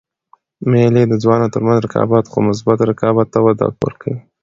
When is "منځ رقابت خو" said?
1.67-2.37